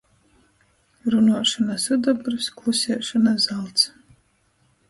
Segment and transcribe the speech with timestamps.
[1.11, 2.49] Runuošona- sudobrs!
[2.63, 3.89] Klusiešona- zalts!